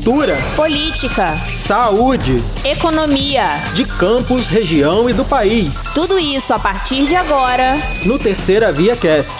cultura, 0.00 0.38
política, 0.56 1.36
saúde, 1.66 2.42
economia, 2.64 3.62
de 3.74 3.84
campos, 3.84 4.46
região 4.46 5.10
e 5.10 5.12
do 5.12 5.26
país. 5.26 5.74
Tudo 5.94 6.18
isso 6.18 6.54
a 6.54 6.58
partir 6.58 7.06
de 7.06 7.14
agora 7.14 7.76
no 8.06 8.18
Terceira 8.18 8.72
Via 8.72 8.96
Cast. 8.96 9.36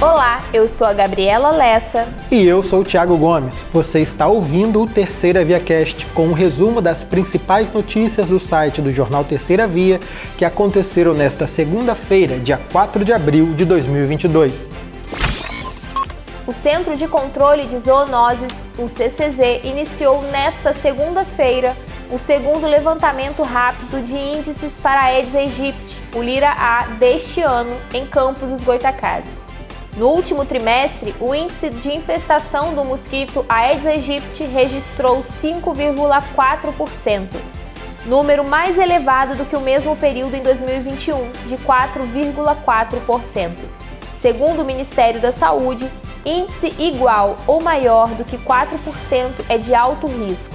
Olá, 0.00 0.42
eu 0.54 0.66
sou 0.66 0.86
a 0.86 0.94
Gabriela 0.94 1.50
Lessa. 1.50 2.08
E 2.30 2.42
eu 2.42 2.62
sou 2.62 2.80
o 2.80 2.84
Thiago 2.84 3.14
Gomes. 3.18 3.62
Você 3.70 4.00
está 4.00 4.26
ouvindo 4.26 4.80
o 4.80 4.86
Terceira 4.86 5.44
Via 5.44 5.60
Cast 5.60 6.06
com 6.06 6.28
um 6.28 6.32
resumo 6.32 6.80
das 6.80 7.04
principais 7.04 7.70
notícias 7.70 8.28
do 8.28 8.38
site 8.38 8.80
do 8.80 8.90
jornal 8.90 9.24
Terceira 9.24 9.68
Via 9.68 10.00
que 10.38 10.44
aconteceram 10.46 11.12
nesta 11.12 11.46
segunda-feira, 11.46 12.38
dia 12.38 12.58
4 12.72 13.04
de 13.04 13.12
abril 13.12 13.52
de 13.52 13.66
2022. 13.66 14.81
O 16.44 16.52
Centro 16.52 16.96
de 16.96 17.06
Controle 17.06 17.66
de 17.66 17.78
Zoonoses, 17.78 18.64
o 18.76 18.88
CCZ, 18.88 19.62
iniciou 19.62 20.22
nesta 20.22 20.72
segunda-feira 20.72 21.76
o 22.10 22.18
segundo 22.18 22.66
levantamento 22.66 23.44
rápido 23.44 24.04
de 24.04 24.16
índices 24.16 24.76
para 24.76 25.02
a 25.02 25.04
Aedes 25.04 25.36
aegypti, 25.36 26.02
o 26.16 26.20
Lira-A, 26.20 26.86
deste 26.98 27.40
ano, 27.40 27.80
em 27.94 28.04
Campos 28.04 28.50
dos 28.50 28.60
Goitacazes. 28.60 29.50
No 29.96 30.08
último 30.08 30.44
trimestre, 30.44 31.14
o 31.20 31.32
índice 31.32 31.70
de 31.70 31.96
infestação 31.96 32.74
do 32.74 32.84
mosquito 32.84 33.46
Aedes 33.48 33.86
aegypti 33.86 34.42
registrou 34.42 35.20
5,4%, 35.20 37.36
número 38.04 38.42
mais 38.42 38.78
elevado 38.78 39.36
do 39.36 39.44
que 39.44 39.54
o 39.54 39.60
mesmo 39.60 39.94
período 39.94 40.34
em 40.34 40.42
2021, 40.42 41.30
de 41.46 41.56
4,4%. 41.58 43.52
Segundo 44.12 44.62
o 44.62 44.64
Ministério 44.64 45.20
da 45.20 45.30
Saúde, 45.30 45.88
índice 46.24 46.74
igual 46.78 47.36
ou 47.46 47.62
maior 47.62 48.08
do 48.08 48.24
que 48.24 48.38
4% 48.38 49.30
é 49.48 49.58
de 49.58 49.74
alto 49.74 50.06
risco. 50.06 50.54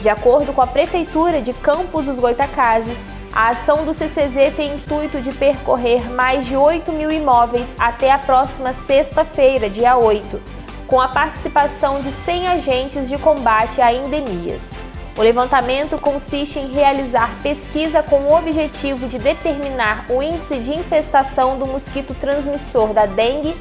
De 0.00 0.08
acordo 0.08 0.52
com 0.52 0.62
a 0.62 0.66
Prefeitura 0.66 1.42
de 1.42 1.52
Campos 1.52 2.06
dos 2.06 2.20
Goitacazes, 2.20 3.08
a 3.32 3.50
ação 3.50 3.84
do 3.84 3.92
CCZ 3.92 4.54
tem 4.56 4.74
intuito 4.74 5.20
de 5.20 5.32
percorrer 5.32 6.10
mais 6.10 6.46
de 6.46 6.56
8 6.56 6.92
mil 6.92 7.10
imóveis 7.10 7.76
até 7.78 8.10
a 8.10 8.18
próxima 8.18 8.72
sexta-feira, 8.72 9.68
dia 9.68 9.96
8, 9.96 10.40
com 10.86 11.00
a 11.00 11.08
participação 11.08 12.00
de 12.00 12.10
100 12.10 12.48
agentes 12.48 13.08
de 13.08 13.18
combate 13.18 13.80
a 13.80 13.92
endemias. 13.92 14.74
O 15.16 15.20
levantamento 15.20 15.98
consiste 15.98 16.60
em 16.60 16.68
realizar 16.68 17.42
pesquisa 17.42 18.04
com 18.04 18.20
o 18.20 18.38
objetivo 18.38 19.08
de 19.08 19.18
determinar 19.18 20.06
o 20.08 20.22
índice 20.22 20.58
de 20.58 20.72
infestação 20.72 21.58
do 21.58 21.66
mosquito 21.66 22.14
transmissor 22.14 22.94
da 22.94 23.04
dengue, 23.04 23.56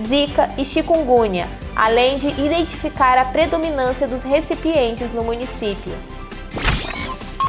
zika 0.00 0.50
e 0.56 0.64
chikungunya, 0.64 1.48
além 1.74 2.16
de 2.16 2.28
identificar 2.28 3.18
a 3.18 3.24
predominância 3.24 4.06
dos 4.06 4.22
recipientes 4.22 5.12
no 5.12 5.24
município. 5.24 5.92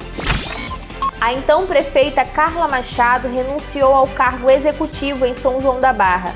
A 1.21 1.35
então 1.35 1.67
prefeita 1.67 2.25
Carla 2.25 2.67
Machado 2.67 3.29
renunciou 3.29 3.93
ao 3.93 4.09
cargo 4.09 4.49
executivo 4.49 5.27
em 5.27 5.35
São 5.35 5.61
João 5.61 5.81
da 5.81 5.93
Barra. 5.93 6.35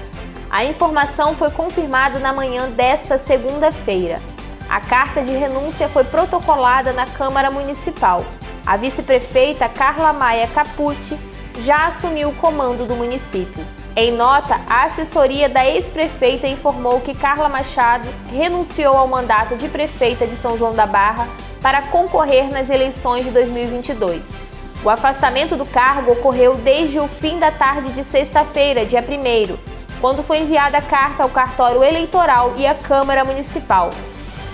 A 0.50 0.62
informação 0.62 1.34
foi 1.34 1.50
confirmada 1.50 2.18
na 2.18 2.34
manhã 2.34 2.68
desta 2.68 3.16
segunda-feira. 3.16 4.20
A 4.68 4.80
carta 4.82 5.22
de 5.22 5.32
renúncia 5.32 5.88
foi 5.88 6.04
protocolada 6.04 6.92
na 6.92 7.06
Câmara 7.06 7.50
Municipal. 7.50 8.26
A 8.66 8.76
vice-prefeita 8.76 9.70
Carla 9.70 10.12
Maia 10.12 10.46
Capucci 10.48 11.18
já 11.58 11.86
assumiu 11.86 12.28
o 12.28 12.34
comando 12.34 12.86
do 12.86 12.94
município. 12.94 13.64
Em 14.02 14.12
nota, 14.12 14.58
a 14.66 14.84
assessoria 14.84 15.46
da 15.46 15.62
ex-prefeita 15.66 16.48
informou 16.48 17.02
que 17.02 17.14
Carla 17.14 17.50
Machado 17.50 18.08
renunciou 18.32 18.96
ao 18.96 19.06
mandato 19.06 19.56
de 19.56 19.68
prefeita 19.68 20.26
de 20.26 20.36
São 20.36 20.56
João 20.56 20.74
da 20.74 20.86
Barra 20.86 21.28
para 21.60 21.82
concorrer 21.82 22.50
nas 22.50 22.70
eleições 22.70 23.26
de 23.26 23.30
2022. 23.30 24.38
O 24.82 24.88
afastamento 24.88 25.54
do 25.54 25.66
cargo 25.66 26.12
ocorreu 26.12 26.54
desde 26.54 26.98
o 26.98 27.06
fim 27.06 27.38
da 27.38 27.52
tarde 27.52 27.92
de 27.92 28.02
sexta-feira, 28.02 28.86
dia 28.86 29.04
1, 29.06 29.58
quando 30.00 30.22
foi 30.22 30.38
enviada 30.38 30.78
a 30.78 30.82
carta 30.82 31.22
ao 31.22 31.28
cartório 31.28 31.84
eleitoral 31.84 32.54
e 32.56 32.66
à 32.66 32.74
Câmara 32.74 33.22
Municipal. 33.22 33.90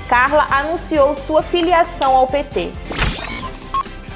Carla 0.08 0.48
anunciou 0.50 1.14
sua 1.14 1.44
filiação 1.44 2.16
ao 2.16 2.26
PT. 2.26 2.72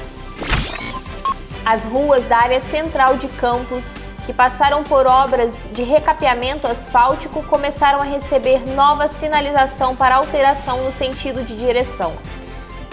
As 1.66 1.84
ruas 1.86 2.26
da 2.26 2.38
área 2.38 2.60
central 2.60 3.16
de 3.18 3.28
Campos, 3.30 3.84
que 4.26 4.34
passaram 4.34 4.84
por 4.84 5.08
obras 5.08 5.70
de 5.74 5.82
recapeamento 5.84 6.68
asfáltico, 6.68 7.42
começaram 7.44 8.02
a 8.02 8.04
receber 8.04 8.62
nova 8.76 9.08
sinalização 9.08 9.96
para 9.96 10.16
alteração 10.16 10.84
no 10.84 10.92
sentido 10.92 11.42
de 11.44 11.56
direção. 11.56 12.14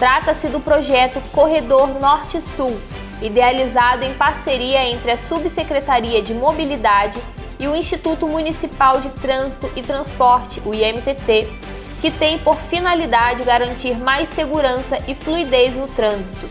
Trata-se 0.01 0.47
do 0.47 0.59
projeto 0.59 1.21
Corredor 1.31 1.99
Norte-Sul, 1.99 2.75
idealizado 3.21 4.03
em 4.03 4.15
parceria 4.15 4.83
entre 4.83 5.11
a 5.11 5.15
Subsecretaria 5.15 6.23
de 6.23 6.33
Mobilidade 6.33 7.21
e 7.59 7.67
o 7.67 7.75
Instituto 7.75 8.27
Municipal 8.27 8.99
de 8.99 9.11
Trânsito 9.11 9.69
e 9.75 9.83
Transporte, 9.83 10.59
o 10.65 10.73
IMTT, 10.73 11.47
que 12.01 12.09
tem 12.09 12.39
por 12.39 12.55
finalidade 12.55 13.43
garantir 13.43 13.95
mais 13.95 14.29
segurança 14.29 14.97
e 15.07 15.13
fluidez 15.13 15.75
no 15.75 15.87
trânsito. 15.87 16.49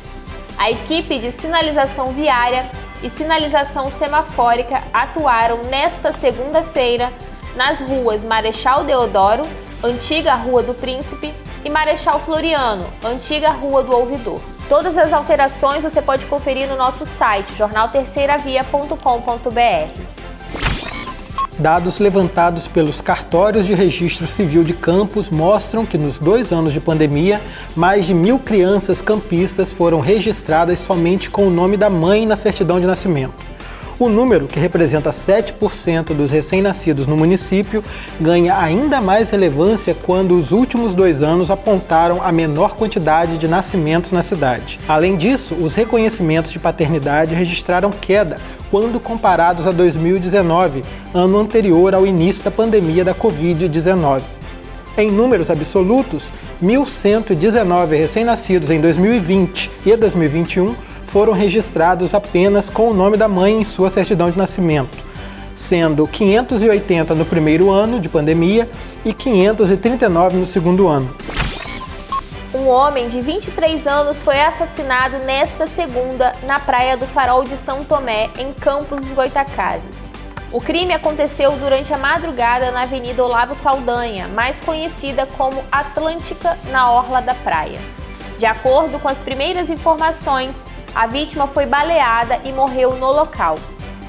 A 0.56 0.71
equipe 0.71 1.19
de 1.19 1.32
sinalização 1.32 2.12
viária 2.12 2.65
e 3.03 3.11
sinalização 3.11 3.91
semafórica 3.91 4.81
atuaram 4.93 5.65
nesta 5.65 6.12
segunda-feira 6.12 7.12
nas 7.56 7.81
ruas 7.81 8.25
Marechal 8.25 8.84
Deodoro, 8.84 9.43
antiga 9.82 10.34
Rua 10.34 10.62
do 10.62 10.72
Príncipe, 10.72 11.34
e 11.65 11.71
Marechal 11.71 12.21
Floriano, 12.21 12.87
antiga 13.04 13.50
Rua 13.50 13.82
do 13.82 13.93
Ouvidor. 13.93 14.41
Todas 14.69 14.97
as 14.97 15.12
alterações 15.12 15.82
você 15.82 16.00
pode 16.00 16.26
conferir 16.26 16.69
no 16.69 16.76
nosso 16.76 17.05
site 17.05 17.52
jornalterceiravia.com.br. 17.55 20.00
Dados 21.58 21.99
levantados 21.99 22.67
pelos 22.67 23.02
cartórios 23.02 23.67
de 23.67 23.75
registro 23.75 24.26
civil 24.26 24.64
de 24.64 24.73
Campos 24.73 25.29
mostram 25.29 25.84
que 25.84 25.99
nos 25.99 26.19
dois 26.19 26.52
anos 26.52 26.73
de 26.73 26.81
pandemia, 26.81 27.38
mais 27.76 28.06
de 28.06 28.14
mil 28.14 28.38
crianças 28.38 29.02
campistas 29.02 29.70
foram 29.70 30.00
registradas 30.00 30.79
somente 30.79 31.29
com 31.29 31.46
o 31.46 31.50
nome 31.50 31.76
da 31.76 31.90
mãe 31.90 32.25
na 32.25 32.37
certidão 32.37 32.81
de 32.81 32.87
nascimento. 32.87 33.50
O 34.00 34.08
número, 34.08 34.47
que 34.47 34.58
representa 34.58 35.11
7% 35.11 36.14
dos 36.14 36.31
recém-nascidos 36.31 37.06
no 37.06 37.19
município, 37.19 37.85
ganha 38.19 38.56
ainda 38.56 38.99
mais 38.99 39.29
relevância 39.29 39.94
quando 39.94 40.38
os 40.38 40.52
últimos 40.52 40.94
dois 40.94 41.23
anos 41.23 41.50
apontaram 41.50 42.23
a 42.23 42.32
menor 42.32 42.76
quantidade 42.76 43.37
de 43.37 43.47
nascimentos 43.47 44.11
na 44.11 44.23
cidade. 44.23 44.81
Além 44.88 45.19
disso, 45.19 45.55
os 45.55 45.75
reconhecimentos 45.75 46.50
de 46.50 46.58
paternidade 46.58 47.35
registraram 47.35 47.91
queda 47.91 48.38
quando 48.70 48.99
comparados 48.99 49.67
a 49.67 49.70
2019, 49.70 50.82
ano 51.12 51.37
anterior 51.37 51.94
ao 51.94 52.06
início 52.06 52.43
da 52.43 52.50
pandemia 52.50 53.05
da 53.05 53.14
Covid-19. 53.14 54.23
Em 54.96 55.11
números 55.11 55.50
absolutos, 55.50 56.25
1.119 56.62 57.99
recém-nascidos 57.99 58.70
em 58.70 58.81
2020 58.81 59.70
e 59.85 59.94
2021 59.94 60.75
foram 61.10 61.32
registrados 61.32 62.14
apenas 62.14 62.70
com 62.70 62.88
o 62.88 62.94
nome 62.94 63.16
da 63.16 63.26
mãe 63.26 63.60
em 63.60 63.64
sua 63.64 63.90
certidão 63.90 64.30
de 64.30 64.38
nascimento, 64.38 64.96
sendo 65.56 66.06
580 66.06 67.14
no 67.14 67.24
primeiro 67.24 67.70
ano 67.70 67.98
de 67.98 68.08
pandemia 68.08 68.68
e 69.04 69.12
539 69.12 70.36
no 70.36 70.46
segundo 70.46 70.86
ano. 70.86 71.12
Um 72.54 72.68
homem 72.68 73.08
de 73.08 73.20
23 73.20 73.86
anos 73.86 74.22
foi 74.22 74.40
assassinado 74.40 75.18
nesta 75.24 75.66
segunda 75.66 76.32
na 76.44 76.58
praia 76.58 76.96
do 76.96 77.06
Farol 77.06 77.44
de 77.44 77.56
São 77.56 77.84
Tomé, 77.84 78.30
em 78.38 78.52
Campos 78.52 79.04
dos 79.04 79.12
Goitacazes. 79.12 80.08
O 80.52 80.60
crime 80.60 80.92
aconteceu 80.92 81.52
durante 81.52 81.92
a 81.94 81.98
madrugada 81.98 82.72
na 82.72 82.82
Avenida 82.82 83.24
Olavo 83.24 83.54
Saldanha, 83.54 84.26
mais 84.28 84.58
conhecida 84.60 85.26
como 85.36 85.62
Atlântica, 85.70 86.58
na 86.70 86.90
orla 86.90 87.20
da 87.20 87.34
praia. 87.34 87.78
De 88.36 88.46
acordo 88.46 88.98
com 88.98 89.06
as 89.06 89.22
primeiras 89.22 89.70
informações, 89.70 90.64
a 90.94 91.06
vítima 91.06 91.46
foi 91.46 91.66
baleada 91.66 92.40
e 92.44 92.52
morreu 92.52 92.96
no 92.96 93.10
local. 93.10 93.56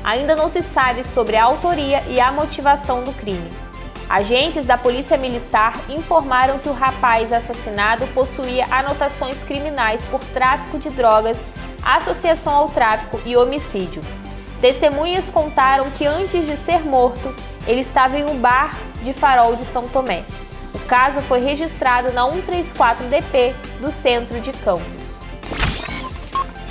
Ainda 0.03 0.35
não 0.35 0.49
se 0.49 0.61
sabe 0.61 1.03
sobre 1.03 1.35
a 1.35 1.43
autoria 1.43 2.03
e 2.07 2.19
a 2.19 2.31
motivação 2.31 3.03
do 3.03 3.13
crime. 3.13 3.49
Agentes 4.09 4.65
da 4.65 4.77
Polícia 4.77 5.17
Militar 5.17 5.73
informaram 5.87 6.59
que 6.59 6.67
o 6.67 6.73
rapaz 6.73 7.31
assassinado 7.31 8.05
possuía 8.07 8.65
anotações 8.69 9.41
criminais 9.43 10.03
por 10.05 10.19
tráfico 10.19 10.77
de 10.77 10.89
drogas, 10.89 11.47
associação 11.81 12.53
ao 12.53 12.67
tráfico 12.67 13.21
e 13.25 13.37
homicídio. 13.37 14.01
Testemunhas 14.59 15.29
contaram 15.29 15.89
que 15.91 16.05
antes 16.05 16.45
de 16.45 16.57
ser 16.57 16.81
morto, 16.81 17.33
ele 17.65 17.81
estava 17.81 18.17
em 18.17 18.25
um 18.29 18.37
bar 18.37 18.77
de 19.01 19.13
farol 19.13 19.55
de 19.55 19.63
São 19.63 19.87
Tomé. 19.87 20.23
O 20.73 20.79
caso 20.79 21.21
foi 21.21 21.39
registrado 21.39 22.11
na 22.11 22.27
134DP 22.27 23.53
do 23.79 23.91
centro 23.91 24.41
de 24.41 24.51
Campos. 24.51 25.00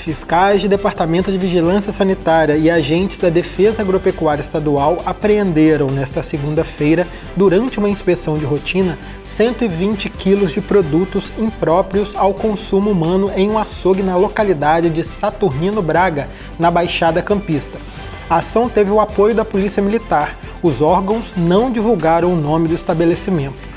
Fiscais 0.00 0.60
de 0.60 0.68
Departamento 0.68 1.30
de 1.30 1.38
Vigilância 1.38 1.92
Sanitária 1.92 2.56
e 2.56 2.70
agentes 2.70 3.18
da 3.18 3.28
Defesa 3.28 3.82
Agropecuária 3.82 4.40
Estadual 4.40 5.02
apreenderam 5.06 5.86
nesta 5.86 6.22
segunda-feira, 6.22 7.06
durante 7.36 7.78
uma 7.78 7.88
inspeção 7.88 8.38
de 8.38 8.44
rotina, 8.44 8.98
120 9.24 10.08
quilos 10.08 10.52
de 10.52 10.60
produtos 10.60 11.32
impróprios 11.38 12.16
ao 12.16 12.34
consumo 12.34 12.90
humano 12.90 13.30
em 13.36 13.50
um 13.50 13.58
açougue 13.58 14.02
na 14.02 14.16
localidade 14.16 14.90
de 14.90 15.04
Saturnino 15.04 15.80
Braga, 15.80 16.28
na 16.58 16.70
Baixada 16.70 17.22
Campista. 17.22 17.78
A 18.28 18.36
ação 18.36 18.68
teve 18.68 18.90
o 18.90 19.00
apoio 19.00 19.34
da 19.34 19.44
Polícia 19.44 19.82
Militar. 19.82 20.36
Os 20.62 20.82
órgãos 20.82 21.36
não 21.36 21.70
divulgaram 21.70 22.32
o 22.32 22.36
nome 22.36 22.68
do 22.68 22.74
estabelecimento 22.74 23.69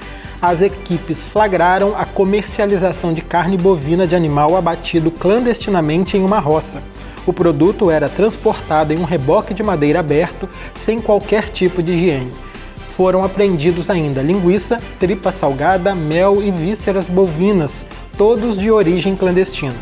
as 0.44 0.62
equipes 0.62 1.24
flagraram 1.24 1.96
a 1.98 2.04
comercialização 2.04 3.14
de 3.14 3.22
carne 3.22 3.56
bovina 3.56 4.06
de 4.06 4.14
animal 4.14 4.58
abatido 4.58 5.10
clandestinamente 5.10 6.18
em 6.18 6.22
uma 6.22 6.38
roça. 6.38 6.84
O 7.26 7.32
produto 7.32 7.90
era 7.90 8.10
transportado 8.10 8.92
em 8.92 9.00
um 9.00 9.06
reboque 9.06 9.54
de 9.54 9.64
madeira 9.64 10.02
aberto, 10.02 10.50
sem 10.76 11.00
qualquer 11.00 11.48
tipo 11.48 11.82
de 11.82 11.94
higiene. 11.94 12.34
Foram 12.98 13.24
apreendidos 13.24 13.90
ainda 13.90 14.22
linguiça, 14.22 14.82
tripa 15.00 15.32
salgada, 15.32 15.96
mel 15.96 16.44
e 16.44 16.52
vísceras 16.52 17.06
bovinas, 17.06 17.86
todos 18.18 18.58
de 18.58 18.70
origem 18.70 19.16
clandestina. 19.16 19.78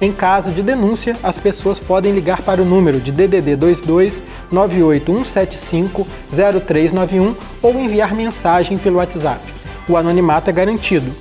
Em 0.00 0.10
caso 0.10 0.52
de 0.52 0.62
denúncia, 0.62 1.16
as 1.22 1.36
pessoas 1.36 1.78
podem 1.78 2.14
ligar 2.14 2.40
para 2.40 2.62
o 2.62 2.64
número 2.64 2.98
de 2.98 3.12
DDD 3.12 3.56
22 3.56 4.22
98175 4.50 6.06
0391 6.32 7.34
ou 7.60 7.78
enviar 7.78 8.14
mensagem 8.14 8.78
pelo 8.78 8.96
WhatsApp 8.96 9.57
o 9.88 9.96
anonimato 9.96 10.50
é 10.50 10.52
garantido. 10.52 11.14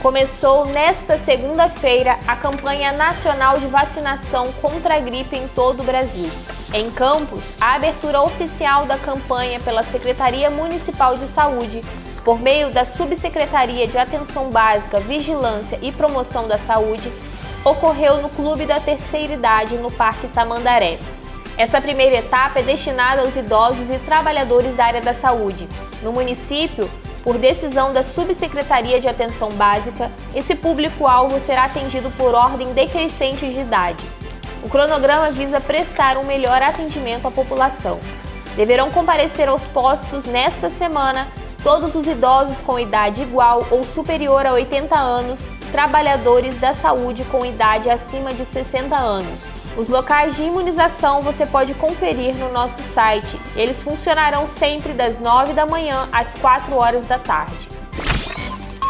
Começou 0.00 0.66
nesta 0.66 1.16
segunda-feira 1.16 2.18
a 2.26 2.36
campanha 2.36 2.92
nacional 2.92 3.58
de 3.58 3.66
vacinação 3.66 4.52
contra 4.60 4.94
a 4.94 5.00
gripe 5.00 5.36
em 5.36 5.48
todo 5.48 5.80
o 5.80 5.84
Brasil. 5.84 6.30
Em 6.72 6.88
Campos, 6.90 7.52
a 7.60 7.74
abertura 7.74 8.22
oficial 8.22 8.86
da 8.86 8.96
campanha 8.96 9.58
pela 9.58 9.82
Secretaria 9.82 10.50
Municipal 10.50 11.16
de 11.16 11.26
Saúde, 11.26 11.82
por 12.24 12.40
meio 12.40 12.70
da 12.70 12.84
Subsecretaria 12.84 13.88
de 13.88 13.98
Atenção 13.98 14.50
Básica, 14.50 15.00
Vigilância 15.00 15.78
e 15.82 15.90
Promoção 15.90 16.46
da 16.46 16.58
Saúde, 16.58 17.10
ocorreu 17.64 18.22
no 18.22 18.28
Clube 18.28 18.66
da 18.66 18.78
Terceira 18.78 19.32
Idade, 19.32 19.76
no 19.78 19.90
Parque 19.90 20.28
Tamandaré. 20.28 20.98
Essa 21.58 21.80
primeira 21.80 22.18
etapa 22.18 22.60
é 22.60 22.62
destinada 22.62 23.22
aos 23.22 23.34
idosos 23.34 23.90
e 23.90 23.98
trabalhadores 23.98 24.76
da 24.76 24.84
área 24.84 25.00
da 25.00 25.12
saúde. 25.12 25.68
No 26.04 26.12
município, 26.12 26.88
por 27.24 27.36
decisão 27.36 27.92
da 27.92 28.04
Subsecretaria 28.04 29.00
de 29.00 29.08
Atenção 29.08 29.50
Básica, 29.50 30.12
esse 30.32 30.54
público-alvo 30.54 31.40
será 31.40 31.64
atendido 31.64 32.12
por 32.12 32.32
ordem 32.32 32.72
decrescente 32.72 33.44
de 33.44 33.58
idade. 33.58 34.04
O 34.62 34.68
cronograma 34.68 35.32
visa 35.32 35.60
prestar 35.60 36.16
um 36.16 36.22
melhor 36.22 36.62
atendimento 36.62 37.26
à 37.26 37.30
população. 37.32 37.98
Deverão 38.54 38.92
comparecer 38.92 39.48
aos 39.48 39.66
postos 39.66 40.26
nesta 40.26 40.70
semana 40.70 41.26
todos 41.64 41.96
os 41.96 42.06
idosos 42.06 42.60
com 42.62 42.78
idade 42.78 43.22
igual 43.22 43.66
ou 43.68 43.82
superior 43.82 44.46
a 44.46 44.52
80 44.52 44.96
anos, 44.96 45.50
trabalhadores 45.72 46.56
da 46.58 46.72
saúde 46.72 47.24
com 47.24 47.44
idade 47.44 47.90
acima 47.90 48.32
de 48.32 48.44
60 48.44 48.96
anos 48.96 49.58
os 49.78 49.88
locais 49.88 50.34
de 50.34 50.42
imunização 50.42 51.22
você 51.22 51.46
pode 51.46 51.72
conferir 51.72 52.34
no 52.34 52.52
nosso 52.52 52.82
site. 52.82 53.40
Eles 53.54 53.80
funcionarão 53.80 54.48
sempre 54.48 54.92
das 54.92 55.20
9 55.20 55.52
da 55.52 55.64
manhã 55.64 56.08
às 56.10 56.34
4 56.34 56.74
horas 56.74 57.06
da 57.06 57.16
tarde. 57.16 57.68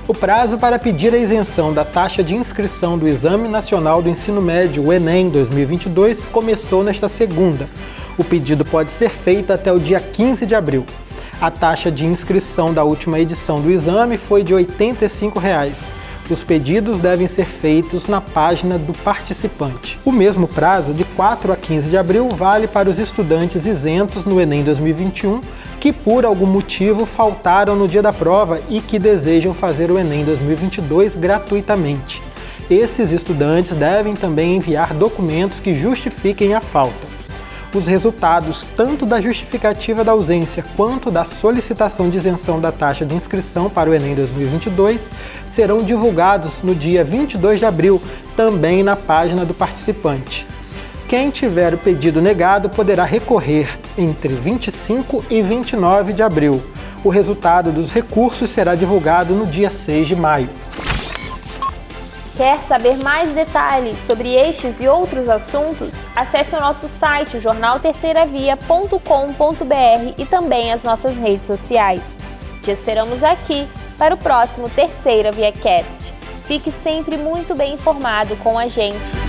O 0.08 0.14
prazo 0.14 0.56
para 0.56 0.78
pedir 0.78 1.12
a 1.12 1.18
isenção 1.18 1.74
da 1.74 1.84
taxa 1.84 2.24
de 2.24 2.34
inscrição 2.34 2.96
do 2.96 3.06
Exame 3.06 3.46
Nacional 3.48 4.00
do 4.00 4.08
Ensino 4.08 4.40
Médio, 4.40 4.86
o 4.86 4.90
Enem 4.90 5.28
2022, 5.28 6.24
começou 6.32 6.82
nesta 6.82 7.06
segunda. 7.06 7.68
O 8.16 8.24
pedido 8.24 8.64
pode 8.64 8.90
ser 8.90 9.10
feito 9.10 9.52
até 9.52 9.70
o 9.70 9.78
dia 9.78 10.00
15 10.00 10.46
de 10.46 10.54
abril. 10.54 10.86
A 11.38 11.50
taxa 11.50 11.90
de 11.90 12.06
inscrição 12.06 12.72
da 12.72 12.82
última 12.82 13.20
edição 13.20 13.60
do 13.60 13.70
exame 13.70 14.16
foi 14.16 14.42
de 14.42 14.54
85 14.54 15.38
reais. 15.38 15.97
Os 16.30 16.42
pedidos 16.42 17.00
devem 17.00 17.26
ser 17.26 17.46
feitos 17.46 18.06
na 18.06 18.20
página 18.20 18.76
do 18.76 18.92
participante. 18.92 19.98
O 20.04 20.12
mesmo 20.12 20.46
prazo, 20.46 20.92
de 20.92 21.02
4 21.04 21.52
a 21.52 21.56
15 21.56 21.88
de 21.88 21.96
abril, 21.96 22.28
vale 22.28 22.66
para 22.66 22.90
os 22.90 22.98
estudantes 22.98 23.64
isentos 23.64 24.26
no 24.26 24.38
Enem 24.38 24.62
2021 24.62 25.40
que 25.80 25.92
por 25.92 26.24
algum 26.24 26.46
motivo 26.46 27.06
faltaram 27.06 27.76
no 27.76 27.88
dia 27.88 28.02
da 28.02 28.12
prova 28.12 28.60
e 28.68 28.80
que 28.80 28.98
desejam 28.98 29.54
fazer 29.54 29.90
o 29.90 29.98
Enem 29.98 30.24
2022 30.24 31.14
gratuitamente. 31.14 32.20
Esses 32.68 33.10
estudantes 33.12 33.74
devem 33.74 34.14
também 34.14 34.56
enviar 34.56 34.92
documentos 34.92 35.60
que 35.60 35.74
justifiquem 35.74 36.52
a 36.52 36.60
falta. 36.60 37.07
Os 37.74 37.86
resultados 37.86 38.66
tanto 38.74 39.04
da 39.04 39.20
justificativa 39.20 40.02
da 40.02 40.12
ausência 40.12 40.64
quanto 40.74 41.10
da 41.10 41.26
solicitação 41.26 42.08
de 42.08 42.16
isenção 42.16 42.58
da 42.58 42.72
taxa 42.72 43.04
de 43.04 43.14
inscrição 43.14 43.68
para 43.68 43.90
o 43.90 43.94
Enem 43.94 44.14
2022 44.14 45.10
serão 45.46 45.82
divulgados 45.82 46.62
no 46.62 46.74
dia 46.74 47.04
22 47.04 47.58
de 47.58 47.66
abril, 47.66 48.00
também 48.34 48.82
na 48.82 48.96
página 48.96 49.44
do 49.44 49.52
participante. 49.52 50.46
Quem 51.06 51.30
tiver 51.30 51.74
o 51.74 51.78
pedido 51.78 52.22
negado 52.22 52.70
poderá 52.70 53.04
recorrer 53.04 53.78
entre 53.98 54.32
25 54.34 55.24
e 55.28 55.42
29 55.42 56.14
de 56.14 56.22
abril. 56.22 56.62
O 57.04 57.10
resultado 57.10 57.70
dos 57.70 57.90
recursos 57.90 58.50
será 58.50 58.74
divulgado 58.74 59.34
no 59.34 59.46
dia 59.46 59.70
6 59.70 60.08
de 60.08 60.16
maio. 60.16 60.48
Quer 62.38 62.62
saber 62.62 62.96
mais 62.96 63.32
detalhes 63.32 63.98
sobre 63.98 64.32
estes 64.32 64.80
e 64.80 64.86
outros 64.86 65.28
assuntos? 65.28 66.06
Acesse 66.14 66.54
o 66.54 66.60
nosso 66.60 66.88
site, 66.88 67.40
jornalterceiravia.com.br 67.40 70.14
e 70.16 70.24
também 70.24 70.72
as 70.72 70.84
nossas 70.84 71.16
redes 71.16 71.48
sociais. 71.48 72.16
Te 72.62 72.70
esperamos 72.70 73.24
aqui 73.24 73.66
para 73.98 74.14
o 74.14 74.18
próximo 74.18 74.70
Terceira 74.70 75.32
Via 75.32 75.50
Cast. 75.50 76.14
Fique 76.44 76.70
sempre 76.70 77.16
muito 77.16 77.56
bem 77.56 77.74
informado 77.74 78.36
com 78.36 78.56
a 78.56 78.68
gente. 78.68 79.27